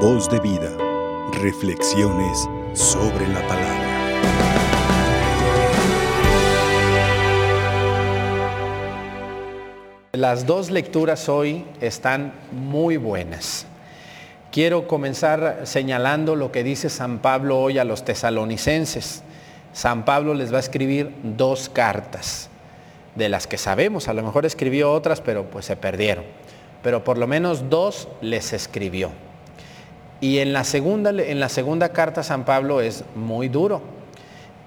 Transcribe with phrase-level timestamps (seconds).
[0.00, 0.70] Voz de vida.
[1.40, 3.86] Reflexiones sobre la palabra.
[10.12, 13.64] Las dos lecturas hoy están muy buenas.
[14.52, 19.22] Quiero comenzar señalando lo que dice San Pablo hoy a los tesalonicenses.
[19.72, 22.50] San Pablo les va a escribir dos cartas,
[23.14, 26.24] de las que sabemos, a lo mejor escribió otras, pero pues se perdieron.
[26.82, 29.10] Pero por lo menos dos les escribió.
[30.26, 33.80] Y en la segunda, en la segunda carta San Pablo es muy duro.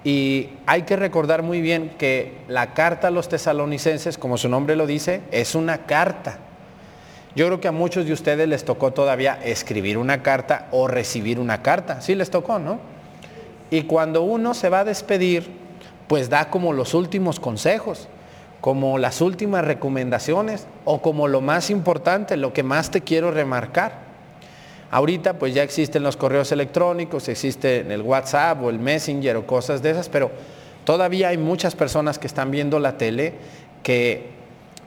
[0.04, 4.74] Y hay que recordar muy bien que la carta a los tesalonicenses, como su nombre
[4.74, 6.38] lo dice, es una carta.
[7.36, 11.38] Yo creo que a muchos de ustedes les tocó todavía escribir una carta o recibir
[11.38, 12.00] una carta.
[12.00, 12.78] Sí les tocó, ¿no?
[13.70, 15.46] Y cuando uno se va a despedir,
[16.08, 18.08] pues da como los últimos consejos,
[18.62, 24.09] como las últimas recomendaciones o como lo más importante, lo que más te quiero remarcar.
[24.90, 29.82] Ahorita pues ya existen los correos electrónicos, existe el WhatsApp o el Messenger o cosas
[29.82, 30.30] de esas, pero
[30.84, 33.34] todavía hay muchas personas que están viendo la tele
[33.84, 34.30] que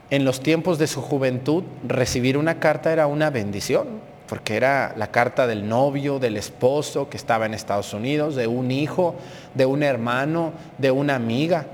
[0.09, 3.87] en los tiempos de su juventud recibir una carta era una bendición,
[4.27, 8.71] porque era la carta del novio, del esposo que estaba en Estados Unidos, de un
[8.71, 9.15] hijo,
[9.53, 11.65] de un hermano, de una amiga.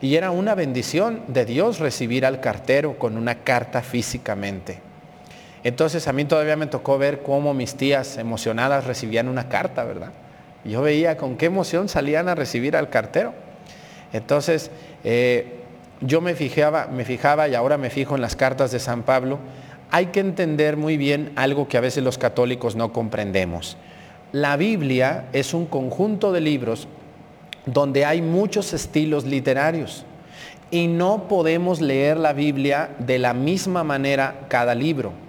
[0.00, 4.85] Y era una bendición de Dios recibir al cartero con una carta físicamente.
[5.66, 10.12] Entonces a mí todavía me tocó ver cómo mis tías emocionadas recibían una carta, ¿verdad?
[10.64, 13.34] Yo veía con qué emoción salían a recibir al cartero.
[14.12, 14.70] Entonces
[15.02, 15.64] eh,
[16.00, 19.40] yo me fijaba, me fijaba y ahora me fijo en las cartas de San Pablo.
[19.90, 23.76] Hay que entender muy bien algo que a veces los católicos no comprendemos.
[24.30, 26.86] La Biblia es un conjunto de libros
[27.64, 30.04] donde hay muchos estilos literarios
[30.70, 35.25] y no podemos leer la Biblia de la misma manera cada libro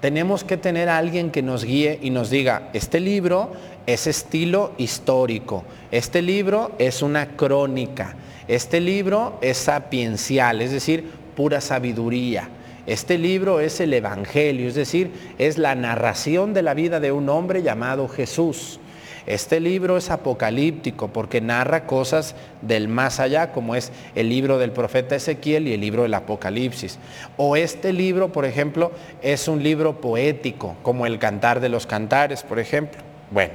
[0.00, 3.52] tenemos que tener a alguien que nos guíe y nos diga, este libro
[3.86, 8.16] es estilo histórico, este libro es una crónica,
[8.48, 12.48] este libro es sapiencial, es decir, pura sabiduría.
[12.86, 17.28] Este libro es el Evangelio, es decir, es la narración de la vida de un
[17.28, 18.78] hombre llamado Jesús.
[19.26, 24.70] Este libro es apocalíptico porque narra cosas del más allá, como es el libro del
[24.70, 27.00] profeta Ezequiel y el libro del Apocalipsis.
[27.36, 28.92] O este libro, por ejemplo,
[29.22, 33.02] es un libro poético, como el Cantar de los Cantares, por ejemplo.
[33.32, 33.54] Bueno,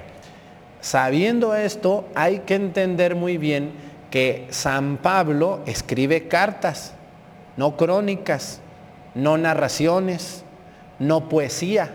[0.81, 3.71] sabiendo esto, hay que entender muy bien
[4.11, 6.95] que San Pablo escribe cartas,
[7.55, 8.59] no crónicas,
[9.15, 10.43] no narraciones,
[10.99, 11.91] no poesía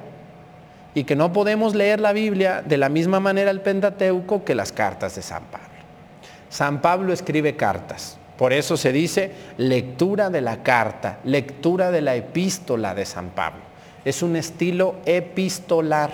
[0.96, 4.72] y que no podemos leer la Biblia de la misma manera el Pentateuco que las
[4.72, 5.68] cartas de San Pablo.
[6.48, 12.14] San Pablo escribe cartas, por eso se dice lectura de la carta, lectura de la
[12.14, 13.60] epístola de San Pablo.
[14.06, 16.12] Es un estilo epistolar.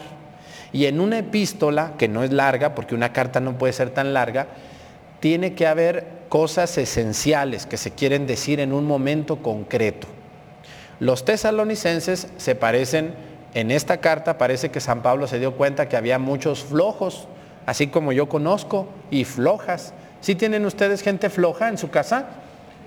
[0.72, 4.12] Y en una epístola, que no es larga, porque una carta no puede ser tan
[4.12, 4.48] larga,
[5.20, 10.08] tiene que haber cosas esenciales que se quieren decir en un momento concreto.
[10.98, 15.96] Los tesalonicenses se parecen en esta carta parece que San Pablo se dio cuenta que
[15.96, 17.28] había muchos flojos,
[17.66, 19.92] así como yo conozco, y flojas.
[20.20, 22.26] ¿Sí tienen ustedes gente floja en su casa?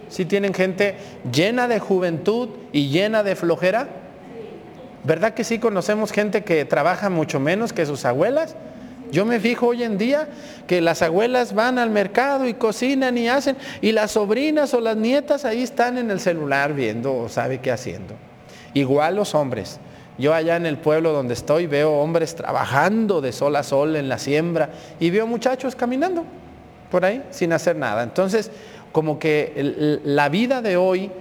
[0.10, 0.96] ¿Sí tienen gente
[1.32, 3.90] llena de juventud y llena de flojera?
[5.04, 8.56] ¿Verdad que sí conocemos gente que trabaja mucho menos que sus abuelas?
[9.12, 10.28] Yo me fijo hoy en día
[10.66, 14.98] que las abuelas van al mercado y cocinan y hacen, y las sobrinas o las
[14.98, 18.16] nietas ahí están en el celular viendo o sabe qué haciendo.
[18.74, 19.80] Igual los hombres.
[20.18, 24.08] Yo allá en el pueblo donde estoy veo hombres trabajando de sol a sol en
[24.08, 26.24] la siembra y veo muchachos caminando
[26.90, 28.04] por ahí sin hacer nada.
[28.04, 28.50] Entonces,
[28.92, 31.12] como que la vida de hoy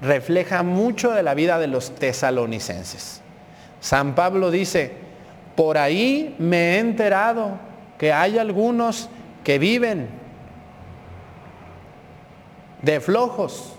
[0.00, 3.20] refleja mucho de la vida de los tesalonicenses.
[3.80, 4.92] San Pablo dice,
[5.54, 7.58] por ahí me he enterado
[7.98, 9.10] que hay algunos
[9.44, 10.08] que viven
[12.80, 13.74] de flojos,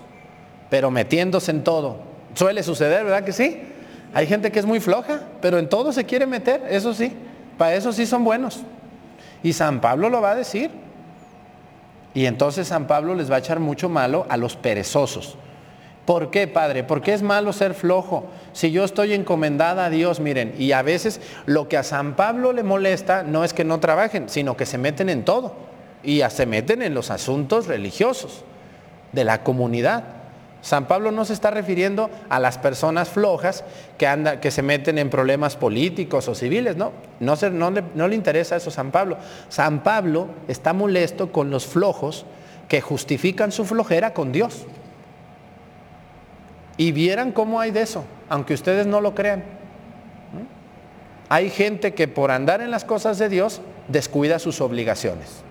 [0.70, 1.98] pero metiéndose en todo.
[2.34, 3.71] Suele suceder, ¿verdad que sí?
[4.14, 7.12] Hay gente que es muy floja, pero en todo se quiere meter, eso sí,
[7.56, 8.62] para eso sí son buenos.
[9.42, 10.70] Y San Pablo lo va a decir.
[12.14, 15.36] Y entonces San Pablo les va a echar mucho malo a los perezosos.
[16.04, 16.84] ¿Por qué, Padre?
[16.84, 18.24] ¿Por qué es malo ser flojo?
[18.52, 22.52] Si yo estoy encomendada a Dios, miren, y a veces lo que a San Pablo
[22.52, 25.54] le molesta no es que no trabajen, sino que se meten en todo.
[26.02, 28.44] Y se meten en los asuntos religiosos
[29.12, 30.21] de la comunidad.
[30.62, 33.64] San Pablo no se está refiriendo a las personas flojas
[33.98, 38.14] que, que se meten en problemas políticos o civiles, no, no, no, le, no le
[38.14, 39.18] interesa eso a San Pablo.
[39.48, 42.24] San Pablo está molesto con los flojos
[42.68, 44.64] que justifican su flojera con Dios.
[46.76, 49.42] Y vieran cómo hay de eso, aunque ustedes no lo crean.
[51.28, 55.42] Hay gente que por andar en las cosas de Dios descuida sus obligaciones.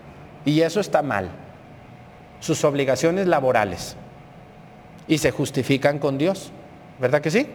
[0.46, 1.32] Y eso está mal.
[2.40, 3.98] Sus obligaciones laborales.
[5.12, 6.54] Y se justifican con Dios.
[6.98, 7.46] ¿Verdad que sí?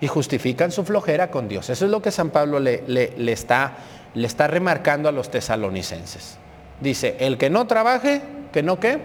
[0.00, 1.68] Y justifican su flojera con Dios.
[1.68, 3.72] Eso es lo que San Pablo le, le, está,
[4.14, 6.38] le está remarcando a los tesalonicenses.
[6.80, 8.22] Dice, el que no trabaje,
[8.52, 9.00] que no qué,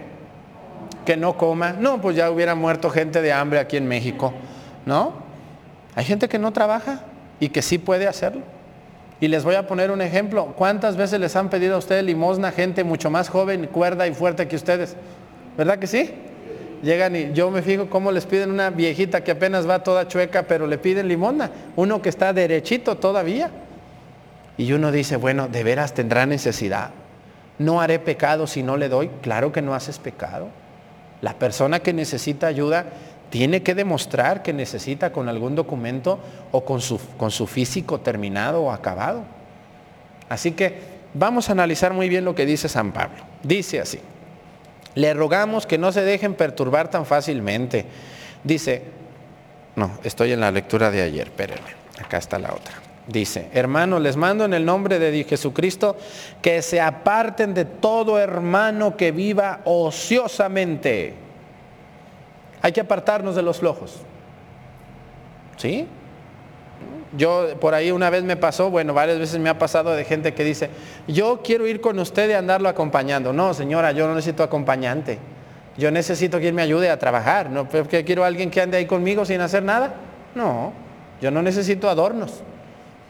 [1.04, 1.72] que no coma.
[1.72, 4.32] No, pues ya hubiera muerto gente de hambre aquí en México.
[4.86, 5.14] ¿No?
[5.96, 7.00] Hay gente que no trabaja
[7.40, 8.42] y que sí puede hacerlo.
[9.18, 10.54] Y les voy a poner un ejemplo.
[10.56, 14.46] ¿Cuántas veces les han pedido a ustedes limosna gente mucho más joven, cuerda y fuerte
[14.46, 14.94] que ustedes?
[15.58, 16.14] ¿Verdad que sí?
[16.82, 20.44] Llegan y yo me fijo cómo les piden una viejita que apenas va toda chueca,
[20.44, 21.50] pero le piden limosna.
[21.76, 23.50] Uno que está derechito todavía.
[24.56, 26.90] Y uno dice, bueno, de veras tendrá necesidad.
[27.58, 29.10] No haré pecado si no le doy.
[29.20, 30.48] Claro que no haces pecado.
[31.20, 32.86] La persona que necesita ayuda
[33.28, 36.18] tiene que demostrar que necesita con algún documento
[36.50, 39.22] o con su, con su físico terminado o acabado.
[40.28, 40.80] Así que
[41.14, 43.18] vamos a analizar muy bien lo que dice San Pablo.
[43.42, 44.00] Dice así,
[44.94, 47.86] le rogamos que no se dejen perturbar tan fácilmente.
[48.44, 48.82] Dice,
[49.76, 52.74] no, estoy en la lectura de ayer, espérenme, acá está la otra.
[53.06, 55.96] Dice, hermanos, les mando en el nombre de Jesucristo
[56.40, 61.14] que se aparten de todo hermano que viva ociosamente
[62.62, 63.96] hay que apartarnos de los flojos.
[65.56, 65.86] ¿Sí?
[67.16, 70.32] Yo por ahí una vez me pasó, bueno, varias veces me ha pasado de gente
[70.32, 70.70] que dice,
[71.08, 73.32] yo quiero ir con usted y andarlo acompañando.
[73.32, 75.18] No, señora, yo no necesito acompañante.
[75.76, 77.50] Yo necesito quien me ayude a trabajar.
[77.50, 77.68] ¿No?
[77.68, 79.94] ¿Qué quiero alguien que ande ahí conmigo sin hacer nada?
[80.34, 80.72] No,
[81.20, 82.42] yo no necesito adornos.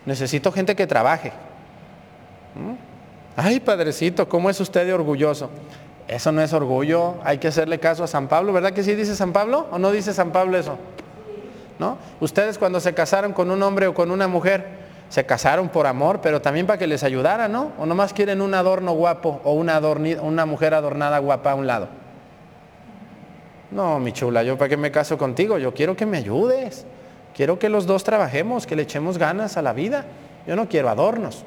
[0.07, 1.33] Necesito gente que trabaje.
[2.55, 2.75] ¿Mm?
[3.37, 5.51] Ay, padrecito, ¿cómo es usted de orgulloso?
[6.09, 9.15] Eso no es orgullo, hay que hacerle caso a San Pablo, ¿verdad que sí dice
[9.15, 10.77] San Pablo o no dice San Pablo eso?
[11.81, 11.97] ¿No?
[12.21, 14.67] Ustedes cuando se casaron con un hombre o con una mujer,
[15.09, 17.73] se casaron por amor, pero también para que les ayudara, ¿no?
[17.79, 19.79] O nomás quieren un adorno guapo o una,
[20.21, 21.89] una mujer adornada guapa a un lado.
[23.71, 26.85] No, mi chula, yo para qué me caso contigo, yo quiero que me ayudes.
[27.35, 30.05] Quiero que los dos trabajemos, que le echemos ganas a la vida.
[30.47, 31.45] Yo no quiero adornos,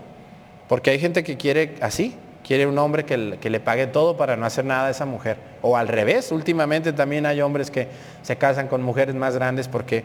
[0.68, 4.45] porque hay gente que quiere así, quiere un hombre que, le pague todo para no
[4.45, 5.38] hacer nada a esa mujer.
[5.62, 7.88] O al revés, últimamente también hay hombres que
[8.22, 10.04] se casan con mujeres más grandes porque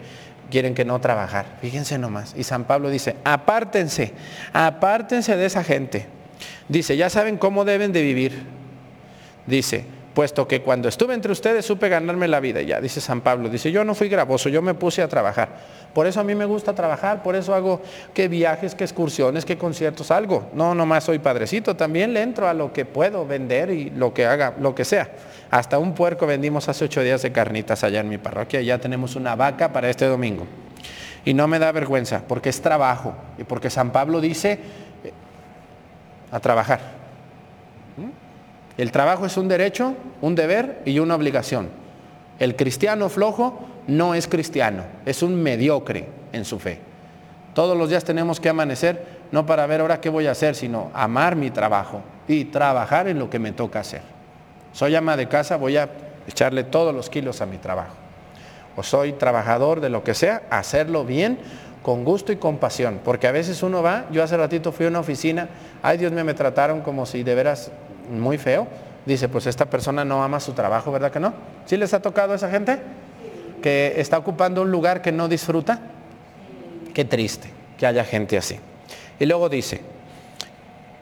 [0.49, 1.45] quieren que no trabajar.
[1.61, 2.33] Fíjense nomás.
[2.35, 4.13] Y San Pablo dice, apártense,
[4.53, 6.07] apártense de esa gente.
[6.67, 8.43] Dice, ya saben cómo deben de vivir.
[9.45, 9.85] Dice,
[10.19, 12.61] puesto que cuando estuve entre ustedes supe ganarme la vida.
[12.61, 15.47] Ya, dice San Pablo, dice, yo no fui gravoso, yo me puse a trabajar.
[15.93, 17.81] Por eso a mí me gusta trabajar, por eso hago
[18.13, 20.49] que viajes, que excursiones, que conciertos, algo.
[20.53, 24.25] No, nomás soy padrecito, también le entro a lo que puedo vender y lo que
[24.25, 25.09] haga, lo que sea.
[25.51, 29.15] Hasta un puerco vendimos hace ocho días de carnitas allá en mi parroquia, ya tenemos
[29.15, 30.45] una vaca para este domingo.
[31.23, 34.59] Y no me da vergüenza, porque es trabajo, y porque San Pablo dice
[35.01, 35.13] eh,
[36.29, 36.81] a trabajar.
[37.95, 38.28] ¿Mm?
[38.79, 41.67] El trabajo es un derecho, un deber y una obligación.
[42.39, 46.79] El cristiano flojo no es cristiano, es un mediocre en su fe.
[47.53, 50.91] Todos los días tenemos que amanecer, no para ver ahora qué voy a hacer, sino
[50.93, 53.99] amar mi trabajo y trabajar en lo que me toca hacer.
[54.71, 55.89] Soy ama de casa, voy a
[56.25, 57.95] echarle todos los kilos a mi trabajo.
[58.77, 61.37] O soy trabajador de lo que sea, hacerlo bien,
[61.83, 63.01] con gusto y compasión.
[63.03, 65.49] Porque a veces uno va, yo hace ratito fui a una oficina,
[65.83, 67.73] ay Dios mío, me trataron como si de veras
[68.09, 68.67] muy feo.
[69.05, 71.33] Dice, pues esta persona no ama su trabajo, ¿verdad que no?
[71.65, 72.79] ¿Sí les ha tocado a esa gente?
[73.59, 75.79] que está ocupando un lugar que no disfruta?
[76.93, 78.59] Qué triste que haya gente así.
[79.19, 79.81] Y luego dice,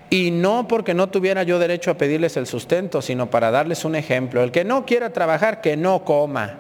[0.10, 3.96] y no porque no tuviera yo derecho a pedirles el sustento, sino para darles un
[3.96, 4.44] ejemplo.
[4.44, 6.56] El que no quiera trabajar, que no coma.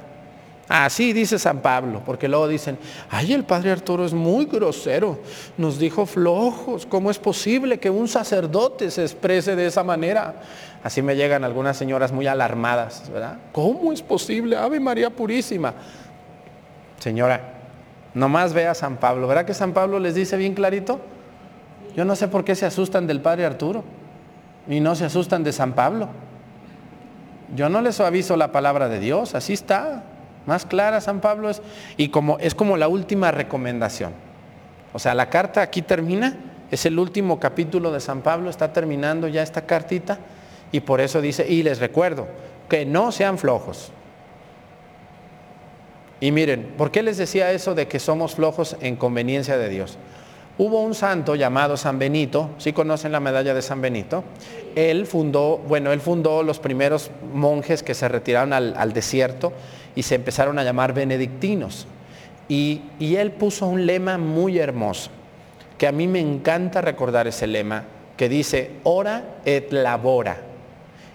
[0.69, 2.77] Así dice San Pablo, porque luego dicen,
[3.09, 5.17] ay, el padre Arturo es muy grosero,
[5.57, 10.35] nos dijo flojos, ¿cómo es posible que un sacerdote se exprese de esa manera?
[10.83, 13.37] Así me llegan algunas señoras muy alarmadas, ¿verdad?
[13.53, 14.57] ¿Cómo es posible?
[14.57, 15.73] Ave María Purísima.
[16.99, 17.53] Señora,
[18.13, 20.99] nomás ve a San Pablo, ¿verdad que San Pablo les dice bien clarito?
[21.95, 23.85] Yo no sé por qué se asustan del padre Arturo
[24.67, 26.09] y no se asustan de San Pablo.
[27.55, 30.03] Yo no les aviso la palabra de Dios, así está.
[30.47, 31.61] Más clara San Pablo es,
[31.97, 34.13] y como es como la última recomendación.
[34.93, 36.37] O sea, la carta aquí termina,
[36.71, 40.17] es el último capítulo de San Pablo, está terminando ya esta cartita,
[40.71, 42.27] y por eso dice, y les recuerdo,
[42.69, 43.91] que no sean flojos.
[46.19, 49.97] Y miren, ¿por qué les decía eso de que somos flojos en conveniencia de Dios?
[50.57, 54.23] Hubo un santo llamado San Benito, si ¿sí conocen la medalla de San Benito?
[54.75, 59.53] Él fundó, bueno, él fundó los primeros monjes que se retiraron al, al desierto
[59.97, 61.87] y se empezaron a llamar benedictinos.
[62.47, 65.09] Y, y él puso un lema muy hermoso,
[65.79, 67.83] que a mí me encanta recordar ese lema,
[68.15, 70.37] que dice, ora et labora.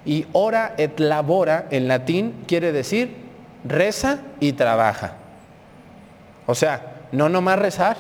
[0.05, 3.15] Y ora et labora en latín quiere decir
[3.65, 5.15] reza y trabaja.
[6.47, 7.97] O sea, no nomás rezar.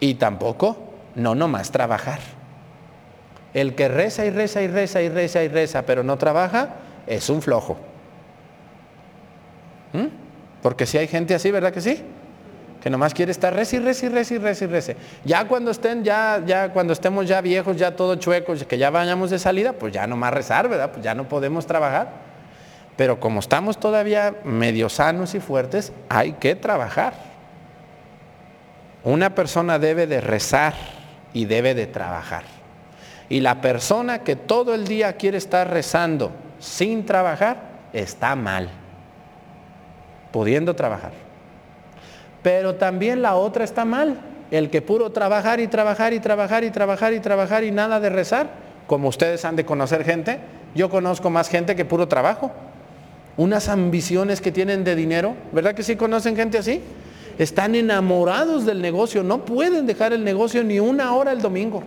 [0.00, 0.76] Y tampoco
[1.14, 2.18] no nomás trabajar.
[3.54, 7.28] El que reza y reza y reza y reza y reza, pero no trabaja, es
[7.28, 7.78] un flojo.
[9.92, 10.06] ¿Mm?
[10.62, 12.02] Porque si hay gente así, ¿verdad que sí?
[12.82, 14.92] Que nomás quiere estar reza y reza y reza.
[15.24, 19.30] Ya cuando estén, ya, ya cuando estemos ya viejos, ya todos chuecos, que ya vayamos
[19.30, 20.90] de salida, pues ya nomás rezar, ¿verdad?
[20.90, 22.30] Pues ya no podemos trabajar.
[22.96, 27.14] Pero como estamos todavía medio sanos y fuertes, hay que trabajar.
[29.04, 30.74] Una persona debe de rezar
[31.32, 32.44] y debe de trabajar.
[33.28, 37.56] Y la persona que todo el día quiere estar rezando sin trabajar,
[37.92, 38.68] está mal,
[40.30, 41.10] pudiendo trabajar.
[42.42, 46.70] Pero también la otra está mal, el que puro trabajar y trabajar y trabajar y
[46.70, 48.48] trabajar y trabajar y nada de rezar,
[48.86, 50.38] como ustedes han de conocer gente,
[50.74, 52.52] yo conozco más gente que puro trabajo.
[53.36, 56.80] Unas ambiciones que tienen de dinero, ¿verdad que sí conocen gente así?
[57.38, 61.82] Están enamorados del negocio, no pueden dejar el negocio ni una hora el domingo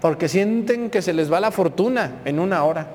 [0.00, 2.86] porque sienten que se les va la fortuna en una hora.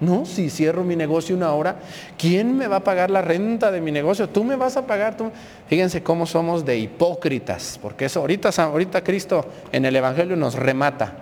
[0.00, 1.76] No, si cierro mi negocio una hora,
[2.16, 4.30] ¿quién me va a pagar la renta de mi negocio?
[4.30, 5.16] Tú me vas a pagar.
[5.16, 5.30] Tú.
[5.68, 11.12] Fíjense cómo somos de hipócritas, porque eso ahorita, ahorita Cristo en el Evangelio nos remata.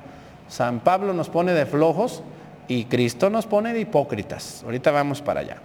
[0.48, 2.22] San Pablo nos pone de flojos
[2.68, 4.62] y Cristo nos pone de hipócritas.
[4.64, 5.56] Ahorita vamos para allá.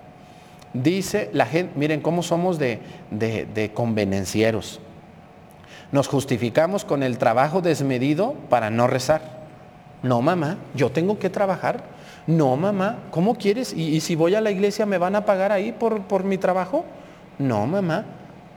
[0.73, 2.79] Dice la gente, miren cómo somos de,
[3.11, 4.79] de, de convenencieros.
[5.91, 9.43] Nos justificamos con el trabajo desmedido para no rezar.
[10.01, 11.92] No, mamá, yo tengo que trabajar.
[12.25, 13.73] No, mamá, ¿cómo quieres?
[13.73, 16.85] ¿Y, si voy a la iglesia me van a pagar ahí por, por mi trabajo?
[17.37, 18.05] No, mamá.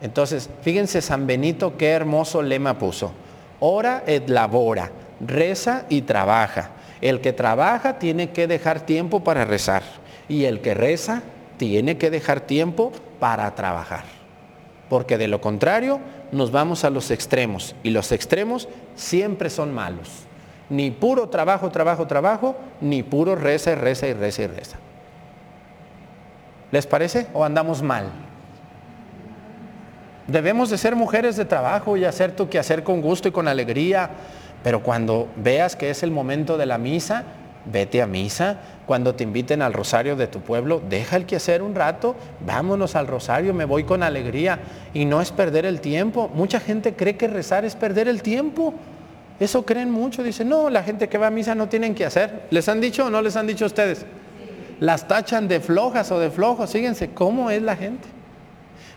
[0.00, 3.12] Entonces, fíjense San Benito qué hermoso lema puso.
[3.58, 6.70] Ora et labora, reza y trabaja.
[7.00, 9.82] El que trabaja tiene que dejar tiempo para rezar
[10.28, 11.22] y el que reza
[11.56, 14.04] tiene que dejar tiempo para trabajar.
[14.88, 15.98] Porque de lo contrario
[16.32, 20.25] nos vamos a los extremos y los extremos siempre son malos.
[20.68, 24.76] Ni puro trabajo, trabajo, trabajo, ni puro reza y reza y reza y reza.
[26.72, 27.28] ¿Les parece?
[27.32, 28.10] ¿O andamos mal?
[30.26, 34.10] Debemos de ser mujeres de trabajo y hacer tu hacer con gusto y con alegría,
[34.64, 37.22] pero cuando veas que es el momento de la misa,
[37.66, 38.58] vete a misa.
[38.86, 43.06] Cuando te inviten al rosario de tu pueblo, deja el quehacer un rato, vámonos al
[43.06, 44.58] rosario, me voy con alegría.
[44.94, 46.30] Y no es perder el tiempo.
[46.34, 48.74] Mucha gente cree que rezar es perder el tiempo.
[49.38, 50.22] Eso creen mucho.
[50.22, 52.46] Dicen, no, la gente que va a misa no tienen que hacer.
[52.50, 54.06] ¿Les han dicho o no les han dicho a ustedes?
[54.80, 56.70] Las tachan de flojas o de flojos.
[56.70, 58.08] Fíjense cómo es la gente.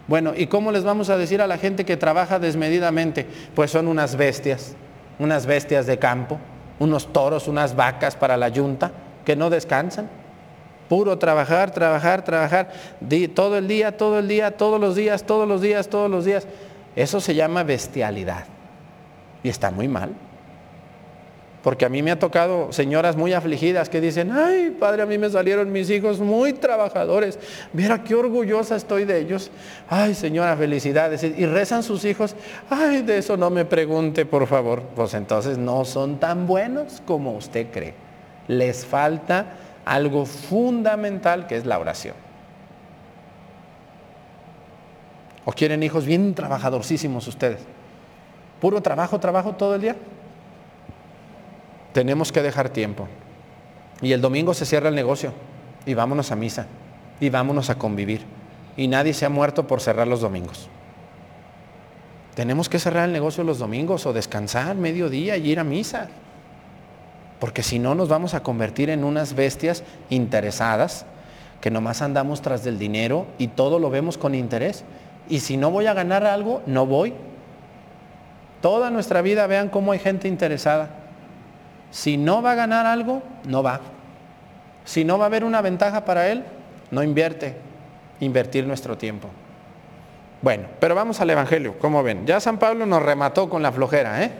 [0.08, 3.28] Bueno, ¿y cómo les vamos a decir a la gente que trabaja desmedidamente?
[3.54, 4.76] Pues son unas bestias,
[5.20, 6.40] unas bestias de campo,
[6.80, 8.92] unos toros, unas vacas para la yunta,
[9.24, 10.10] que no descansan.
[10.88, 12.72] Puro trabajar, trabajar, trabajar,
[13.36, 16.48] todo el día, todo el día, todos los días, todos los días, todos los días.
[16.96, 18.46] Eso se llama bestialidad.
[19.44, 20.10] Y está muy mal.
[21.64, 25.18] Porque a mí me ha tocado señoras muy afligidas que dicen, ay, padre, a mí
[25.18, 27.38] me salieron mis hijos muy trabajadores.
[27.74, 29.52] Mira qué orgullosa estoy de ellos.
[29.90, 31.22] Ay, señora, felicidades.
[31.24, 32.36] Y rezan sus hijos,
[32.70, 34.84] ay, de eso no me pregunte, por favor.
[34.96, 37.94] Pues entonces no son tan buenos como usted cree.
[38.48, 42.16] Les falta algo fundamental que es la oración.
[45.44, 47.60] ¿O quieren hijos bien trabajadorcísimos ustedes?
[48.62, 49.96] ¿Puro trabajo, trabajo todo el día?
[52.00, 53.10] Tenemos que dejar tiempo.
[54.02, 55.34] Y el domingo se cierra el negocio
[55.86, 56.66] y vámonos a misa
[57.20, 58.22] y vámonos a convivir.
[58.78, 60.70] Y nadie se ha muerto por cerrar los domingos.
[62.36, 66.08] Tenemos que cerrar el negocio los domingos o descansar mediodía y ir a misa.
[67.38, 71.06] Porque si no nos vamos a convertir en unas bestias interesadas
[71.60, 74.86] que nomás andamos tras del dinero y todo lo vemos con interés.
[75.28, 77.14] Y si no voy a ganar algo, no voy.
[78.62, 80.99] Toda nuestra vida vean cómo hay gente interesada.
[81.92, 83.82] Si no va a ganar algo, no va.
[84.86, 86.44] Si no va a haber una ventaja para él,
[86.92, 87.58] no invierte.
[88.20, 89.30] Invertir nuestro tiempo.
[90.42, 92.26] Bueno, pero vamos al Evangelio, ¿cómo ven?
[92.26, 94.32] Ya San Pablo nos remató con la flojera, ¿eh?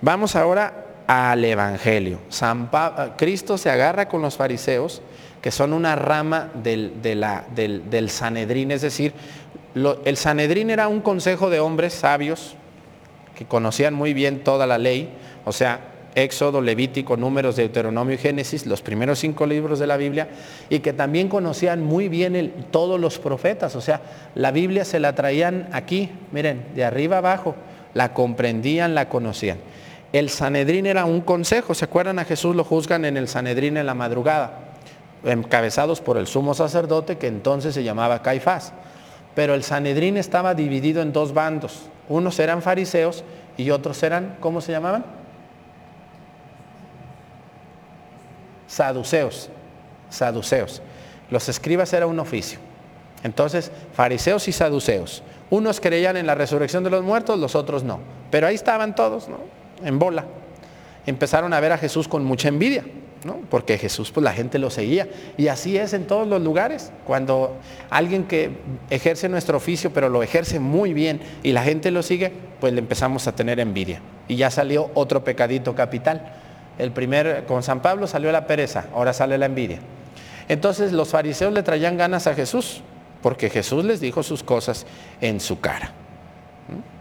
[0.00, 2.18] Vamos ahora al Evangelio.
[2.28, 5.02] San eh, Cristo se agarra con los fariseos,
[5.40, 9.12] que son una rama del, del, Sanedrín, es decir,
[10.04, 12.56] el Sanedrín era un consejo de hombres sabios
[13.34, 15.80] que conocían muy bien toda la ley, o sea,
[16.14, 20.28] Éxodo, Levítico, Números, Deuteronomio y Génesis, los primeros cinco libros de la Biblia,
[20.68, 23.76] y que también conocían muy bien todos los profetas.
[23.76, 24.00] O sea,
[24.34, 27.54] la Biblia se la traían aquí, miren, de arriba abajo,
[27.94, 29.58] la comprendían, la conocían.
[30.12, 32.18] El Sanedrín era un consejo, ¿se acuerdan?
[32.18, 34.58] A Jesús lo juzgan en el Sanedrín en la madrugada,
[35.24, 38.72] encabezados por el sumo sacerdote que entonces se llamaba Caifás.
[39.36, 41.82] Pero el Sanedrín estaba dividido en dos bandos.
[42.08, 43.22] Unos eran fariseos
[43.56, 45.19] y otros eran, ¿cómo se llamaban?
[48.70, 49.48] Saduceos.
[50.10, 50.80] Saduceos.
[51.28, 52.60] Los escribas era un oficio.
[53.24, 55.24] Entonces, fariseos y saduceos.
[55.50, 57.98] Unos creían en la resurrección de los muertos, los otros no.
[58.30, 59.38] Pero ahí estaban todos, ¿no?
[59.84, 60.24] En bola.
[61.04, 62.84] Empezaron a ver a Jesús con mucha envidia.
[63.50, 65.08] Porque Jesús, pues la gente lo seguía.
[65.36, 66.92] Y así es en todos los lugares.
[67.04, 67.56] Cuando
[67.90, 68.52] alguien que
[68.88, 72.78] ejerce nuestro oficio, pero lo ejerce muy bien y la gente lo sigue, pues le
[72.78, 74.00] empezamos a tener envidia.
[74.28, 76.39] Y ya salió otro pecadito capital.
[76.80, 79.78] El primer, con San Pablo salió la pereza, ahora sale la envidia.
[80.48, 82.82] Entonces los fariseos le traían ganas a Jesús,
[83.22, 84.86] porque Jesús les dijo sus cosas
[85.20, 85.92] en su cara,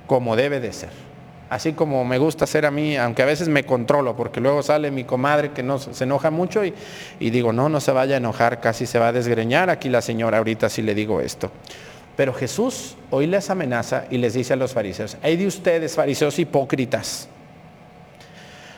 [0.07, 1.09] como debe de ser
[1.49, 4.91] así como me gusta ser a mí, aunque a veces me controlo, porque luego sale
[4.91, 6.73] mi comadre que no, se enoja mucho y,
[7.19, 10.01] y digo, no, no se vaya a enojar, casi se va a desgreñar aquí la
[10.01, 11.51] señora ahorita si le digo esto.
[12.15, 16.37] Pero Jesús hoy les amenaza y les dice a los fariseos, hay de ustedes, fariseos
[16.37, 17.27] hipócritas,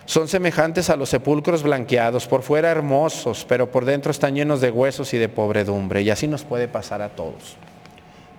[0.06, 4.72] son semejantes a los sepulcros blanqueados, por fuera hermosos, pero por dentro están llenos de
[4.72, 6.02] huesos y de pobredumbre.
[6.02, 7.56] Y así nos puede pasar a todos.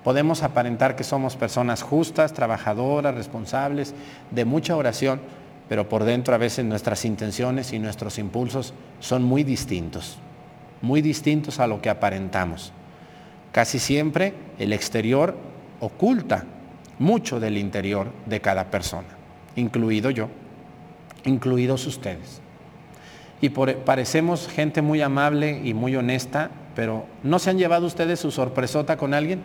[0.05, 3.95] Podemos aparentar que somos personas justas, trabajadoras, responsables,
[4.33, 5.21] de mucha oración,
[5.69, 10.19] pero por dentro a veces nuestras intenciones y nuestros impulsos son muy distintos,
[10.81, 12.73] muy distintos a lo que aparentamos.
[13.53, 15.37] Casi siempre el exterior
[15.79, 16.45] oculta
[16.99, 19.09] mucho del interior de cada persona,
[19.55, 20.29] incluido yo,
[21.25, 22.41] incluidos ustedes.
[23.41, 28.31] Y parecemos gente muy amable y muy honesta, pero ¿no se han llevado ustedes su
[28.31, 29.41] sorpresota con alguien?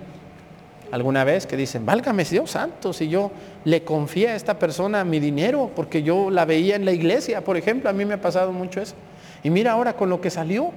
[0.92, 3.32] alguna vez que dicen, válgame Dios santo, si yo
[3.66, 7.58] le confié a esta persona mi dinero, porque yo la veía en la iglesia, por
[7.58, 8.96] ejemplo, a mí me ha pasado mucho eso.
[9.44, 10.72] Y mira ahora con lo que salió,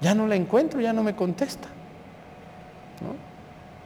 [0.00, 1.68] ya no la encuentro, ya no me contesta.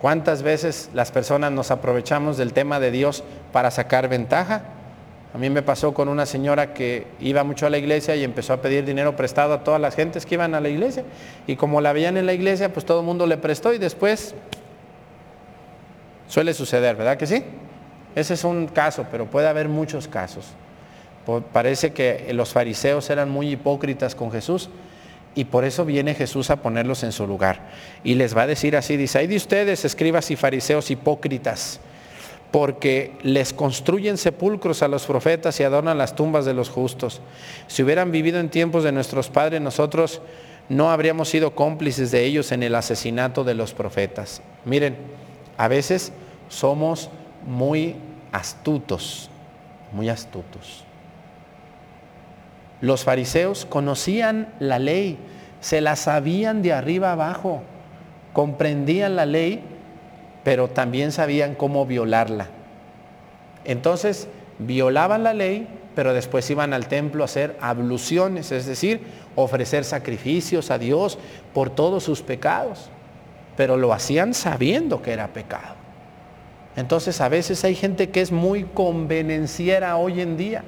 [0.00, 4.62] ¿Cuántas veces las personas nos aprovechamos del tema de Dios para sacar ventaja?
[5.32, 8.52] A mí me pasó con una señora que iba mucho a la iglesia y empezó
[8.52, 11.04] a pedir dinero prestado a todas las gentes que iban a la iglesia.
[11.46, 14.34] Y como la veían en la iglesia, pues todo el mundo le prestó y después
[16.30, 17.42] Suele suceder, ¿verdad que sí?
[18.14, 20.46] Ese es un caso, pero puede haber muchos casos.
[21.52, 24.70] Parece que los fariseos eran muy hipócritas con Jesús
[25.34, 27.70] y por eso viene Jesús a ponerlos en su lugar.
[28.04, 31.80] Y les va a decir así, dice, hay de ustedes, escribas y fariseos hipócritas,
[32.50, 37.20] porque les construyen sepulcros a los profetas y adornan las tumbas de los justos.
[37.68, 40.20] Si hubieran vivido en tiempos de nuestros padres, nosotros
[40.68, 44.42] no habríamos sido cómplices de ellos en el asesinato de los profetas.
[44.64, 44.96] Miren,
[45.56, 46.12] a veces
[46.48, 47.10] somos
[47.46, 47.96] muy
[48.32, 49.30] astutos,
[49.92, 50.84] muy astutos.
[52.80, 55.18] Los fariseos conocían la ley,
[55.60, 57.62] se la sabían de arriba abajo,
[58.32, 59.62] comprendían la ley,
[60.44, 62.48] pero también sabían cómo violarla.
[63.64, 69.02] Entonces, violaban la ley, pero después iban al templo a hacer abluciones, es decir,
[69.34, 71.18] ofrecer sacrificios a Dios
[71.52, 72.90] por todos sus pecados
[73.60, 75.74] pero lo hacían sabiendo que era pecado.
[76.76, 80.64] Entonces a veces hay gente que es muy convenenciera hoy en día.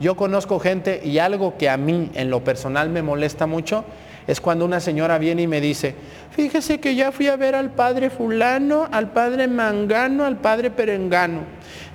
[0.00, 3.84] Yo conozco gente y algo que a mí en lo personal me molesta mucho
[4.26, 5.94] es cuando una señora viene y me dice,
[6.30, 11.40] fíjese que ya fui a ver al padre fulano, al padre mangano, al padre perengano.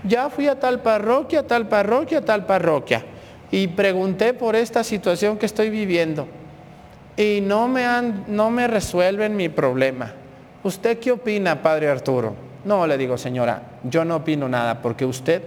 [0.04, 3.04] Ya fui a tal parroquia, tal parroquia, tal parroquia.
[3.52, 6.28] Y pregunté por esta situación que estoy viviendo
[7.18, 10.14] y no me, han, no me resuelven mi problema.
[10.64, 12.36] ¿Usted qué opina, Padre Arturo?
[12.64, 15.42] No, le digo, señora, yo no opino nada porque usted,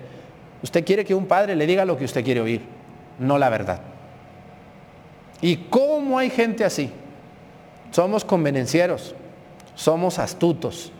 [0.63, 2.63] usted quiere que un padre le diga lo que usted quiere oír,
[3.19, 3.92] no la verdad.
[5.43, 6.91] ¿Y cómo hay gente así?
[7.91, 9.15] Somos convenencieros,
[9.75, 10.93] somos astutos.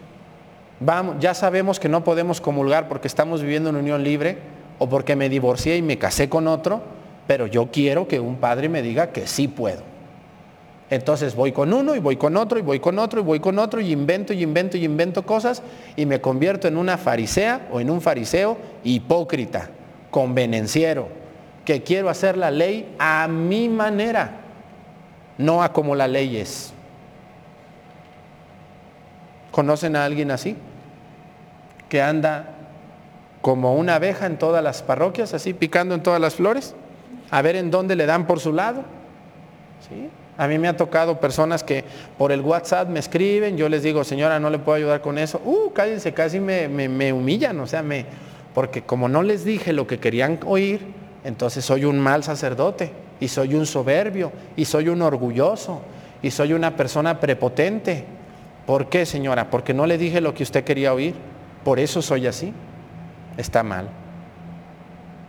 [0.81, 4.39] Vamos, ya sabemos que no podemos comulgar porque estamos viviendo en unión libre
[4.81, 6.83] o porque me divorcié y me casé con otro,
[7.29, 9.83] pero yo quiero que un padre me diga que sí puedo.
[10.91, 13.61] Entonces voy con uno y voy con otro y voy con otro y voy con
[13.61, 15.63] otro y invento y invento y invento cosas
[15.97, 19.71] y me convierto en una farisea o en un fariseo hipócrita,
[20.11, 21.22] convenenciero,
[21.65, 24.41] que quiero hacer la ley a mi manera,
[25.39, 26.73] no a como la ley es.
[29.51, 30.57] ¿Conocen a alguien así?
[31.89, 32.51] Que anda
[33.43, 36.75] como una abeja en todas las parroquias, así picando en todas las flores,
[37.31, 38.83] a ver en dónde le dan por su lado.
[39.89, 40.09] ¿Sí?
[40.39, 41.85] A mí me ha tocado personas que
[42.17, 45.41] por el WhatsApp me escriben, yo les digo, señora, no le puedo ayudar con eso.
[45.45, 48.07] Uh, cállense, casi me, me humillan, o sea, me,
[48.55, 53.29] porque como no les dije lo que querían oír, entonces soy un mal sacerdote y
[53.29, 55.81] soy un soberbio y soy un orgulloso
[56.23, 58.05] y soy una persona prepotente.
[58.67, 59.51] ¿Por qué, señora?
[59.51, 61.15] Porque no le dije lo que usted quería oír.
[61.65, 62.53] Por eso soy así.
[63.37, 63.89] Está mal.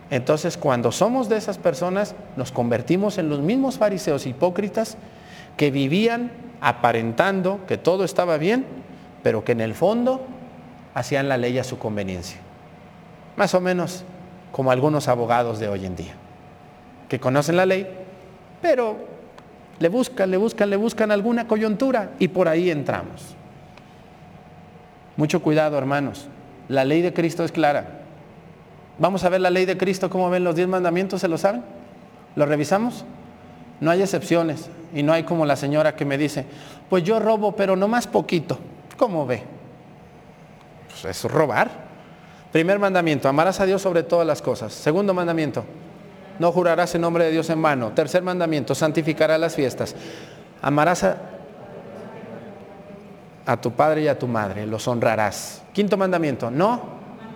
[0.10, 4.98] Entonces, cuando somos de esas personas, nos convertimos en los mismos fariseos hipócritas
[5.58, 8.66] que vivían aparentando que todo estaba bien,
[9.24, 10.26] pero que en el fondo
[10.94, 12.38] hacían la ley a su conveniencia.
[13.36, 14.04] Más o menos
[14.54, 16.14] como algunos abogados de hoy en día,
[17.10, 17.88] que conocen la ley,
[18.62, 18.96] pero
[19.80, 23.36] le buscan, le buscan, le buscan alguna coyuntura y por ahí entramos.
[25.18, 26.28] Mucho cuidado, hermanos.
[26.70, 28.02] La ley de Cristo es clara.
[29.00, 31.64] Vamos a ver la ley de Cristo, cómo ven los diez mandamientos, ¿se lo saben?
[32.36, 33.06] ¿Lo revisamos?
[33.82, 36.46] No hay excepciones y no hay como la señora que me dice,
[36.92, 38.60] pues yo robo, pero no más poquito.
[38.98, 39.42] ¿Cómo ve?
[40.90, 41.93] Pues es robar.
[42.54, 44.72] Primer mandamiento, amarás a Dios sobre todas las cosas.
[44.74, 45.66] Segundo mandamiento,
[46.38, 47.94] no jurarás en nombre de Dios en vano.
[47.94, 49.96] Tercer mandamiento, santificarás las fiestas.
[50.62, 51.18] Amarás a,
[53.48, 55.64] a tu padre y a tu madre, los honrarás.
[55.74, 56.80] Quinto mandamiento, no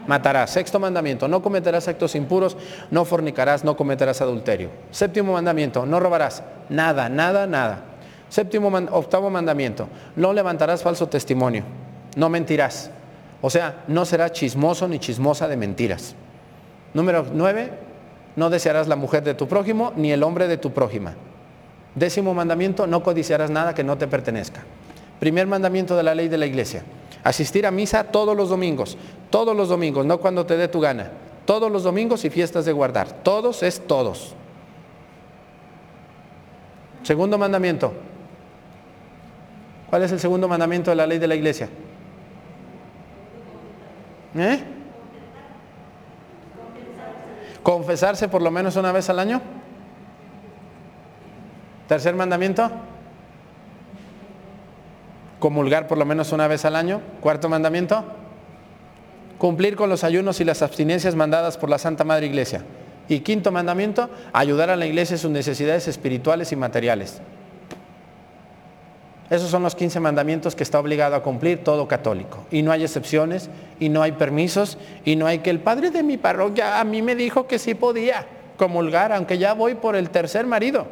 [0.06, 0.52] matarás.
[0.52, 2.56] Sexto mandamiento, no cometerás actos impuros,
[2.92, 4.70] no fornicarás, no cometerás adulterio.
[4.92, 6.44] Séptimo mandamiento, no robarás.
[6.70, 7.80] Nada, nada, nada.
[8.30, 11.64] Séptimo, octavo mandamiento, no levantarás falso testimonio,
[12.16, 12.92] no mentirás.
[13.42, 16.16] O sea, no serás chismoso ni chismosa de mentiras.
[16.94, 17.72] Número nueve,
[18.36, 21.14] no desearás la mujer de tu prójimo ni el hombre de tu prójima.
[21.96, 24.62] Décimo mandamiento, no codiciarás nada que no te pertenezca.
[25.20, 26.84] Primer mandamiento de la ley de la iglesia,
[27.24, 28.98] asistir a misa todos los domingos,
[29.30, 31.10] todos los domingos, no cuando te dé tu gana,
[31.46, 34.36] todos los domingos y fiestas de guardar, todos es todos.
[37.02, 37.94] Segundo mandamiento,
[39.90, 41.70] ¿cuál es el segundo mandamiento de la ley de la iglesia?
[44.36, 44.64] ¿Eh?
[47.64, 49.42] Confesarse por lo menos una vez al año.
[51.88, 52.72] Tercer mandamiento.
[55.40, 57.02] Comulgar por lo menos una vez al año.
[57.22, 58.06] Cuarto mandamiento.
[59.38, 62.64] Cumplir con los ayunos y las abstinencias mandadas por la Santa Madre Iglesia.
[63.10, 67.22] Y quinto mandamiento, ayudar a la iglesia en sus necesidades espirituales y materiales.
[69.30, 72.46] Esos son los 15 mandamientos que está obligado a cumplir todo católico.
[72.50, 76.02] Y no hay excepciones, y no hay permisos, y no hay que el padre de
[76.02, 78.26] mi parroquia a mí me dijo que sí podía
[78.58, 80.88] comulgar, aunque ya voy por el tercer marido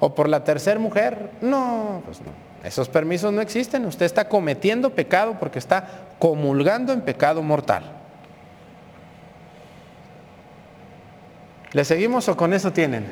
[0.00, 1.30] o por la tercera mujer.
[1.42, 2.46] No, pues no.
[2.64, 3.84] Esos permisos no existen.
[3.84, 5.86] Usted está cometiendo pecado porque está
[6.18, 7.84] comulgando en pecado mortal.
[11.72, 13.06] ¿Le seguimos o con eso tienen?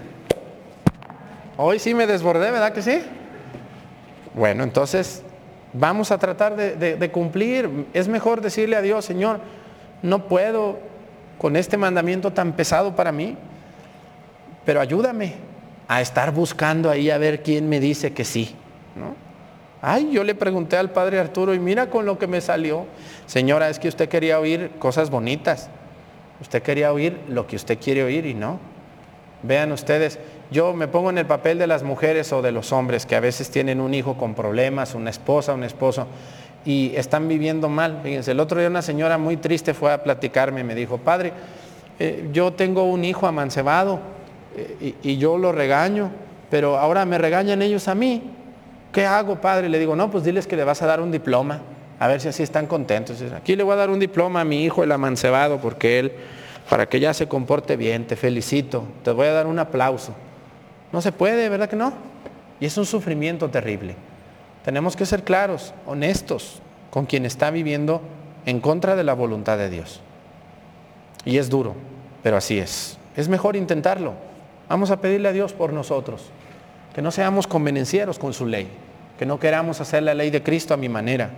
[1.56, 3.02] Hoy sí me desbordé, ¿verdad que sí?
[4.34, 5.22] Bueno, entonces
[5.72, 7.86] vamos a tratar de, cumplir.
[7.94, 9.40] Es mejor decirle a Dios, Señor,
[10.02, 10.78] no puedo
[11.38, 13.36] con este mandamiento tan pesado para mí,
[14.64, 15.34] pero ayúdame
[15.88, 18.54] a estar buscando ahí a ver quién me dice que sí.
[18.96, 19.14] ¿no?
[19.80, 22.86] Ay, yo le pregunté al padre Arturo y mira con lo que me salió.
[23.26, 25.68] Señora, es que usted quería oír cosas bonitas.
[26.40, 28.58] Usted quería oír lo que usted quiere oír y no.
[29.42, 30.18] Vean ustedes,
[30.50, 33.20] yo me pongo en el papel de las mujeres o de los hombres que a
[33.20, 36.06] veces tienen un hijo con problemas, una esposa, un esposo,
[36.64, 38.00] y están viviendo mal.
[38.02, 41.32] Fíjense, el otro día una señora muy triste fue a platicarme, me dijo, padre,
[41.98, 44.00] eh, yo tengo un hijo amancebado
[44.56, 46.10] eh, y, yo lo regaño,
[46.50, 48.22] pero ahora me regañan ellos a mí.
[48.92, 49.68] ¿Qué hago, padre?
[49.68, 51.62] Le digo, no, pues diles que le vas a dar un diploma,
[51.98, 53.20] a ver si así están contentos.
[53.32, 56.12] Aquí le voy a dar un diploma a mi hijo, el amancebado, porque él
[56.68, 60.14] para que ya se comporte bien, te felicito, te voy a dar un aplauso.
[60.94, 61.92] No se puede, ¿verdad que no?
[62.60, 63.96] Y es un sufrimiento terrible.
[64.64, 68.00] Tenemos que ser claros, honestos con quien está viviendo
[68.46, 70.00] en contra de la voluntad de Dios.
[71.24, 71.74] Y es duro,
[72.22, 72.96] pero así es.
[73.16, 74.14] Es mejor intentarlo.
[74.68, 76.30] Vamos a pedirle a Dios por nosotros,
[76.94, 78.68] que no seamos convenencieros con su ley,
[79.18, 81.30] que no queramos hacer la ley de Cristo a mi manera,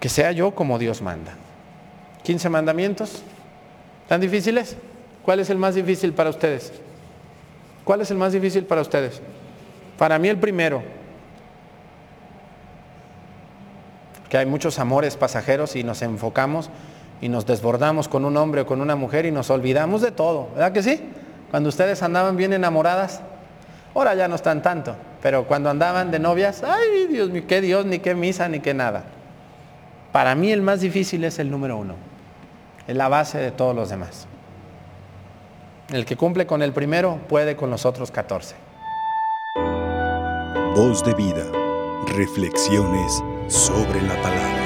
[0.00, 1.34] que sea yo como Dios manda.
[2.22, 3.22] 15 mandamientos,
[4.08, 4.76] ¿Tan difíciles?
[5.22, 6.72] ¿Cuál es el más difícil para ustedes?
[7.84, 9.20] ¿Cuál es el más difícil para ustedes?
[9.98, 10.82] Para mí el primero.
[14.28, 16.70] Que hay muchos amores pasajeros y nos enfocamos
[17.20, 20.48] y nos desbordamos con un hombre o con una mujer y nos olvidamos de todo.
[20.54, 21.00] ¿Verdad que sí?
[21.50, 23.20] Cuando ustedes andaban bien enamoradas,
[23.94, 27.84] ahora ya no están tanto, pero cuando andaban de novias, ay Dios mío, qué Dios,
[27.84, 29.04] ni qué misa, ni qué nada.
[30.12, 31.94] Para mí el más difícil es el número uno
[32.86, 34.26] Es la base de todos los demás.
[35.92, 38.54] El que cumple con el primero puede con los otros 14.
[40.74, 41.44] Voz de vida.
[42.16, 44.61] Reflexiones sobre la palabra.